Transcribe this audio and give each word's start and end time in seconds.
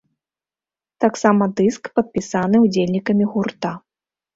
Таксама 1.05 1.43
дыск 1.61 1.83
падпісаны 2.01 2.67
ўдзельнікамі 2.67 3.33
гурта. 3.33 3.81